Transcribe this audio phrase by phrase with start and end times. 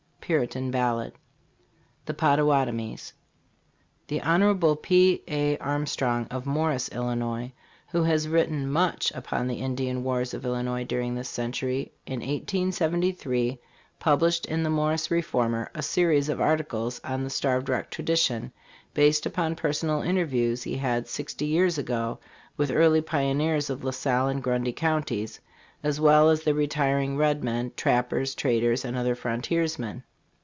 [0.31, 1.11] Puritan Ballad.
[2.05, 3.11] THE POTTAWATOMIES
[4.07, 4.67] THE Hon.
[4.77, 5.23] P.
[5.27, 5.57] A.
[5.57, 7.51] Armstrong, of Morris, 111.,
[7.89, 13.59] who has written much upon the Indian wars of Illinois during this century, in 1873
[13.99, 18.53] published in the Morris Reformer a series of articles on the Starved Rock tradition,
[18.93, 22.19] based upon personal interviews had sixty years ago
[22.55, 25.41] with early pioneers of La Salle and Grundy counties,
[25.83, 30.01] as well as the retiring red men, trappers, traders and other frontiersmen.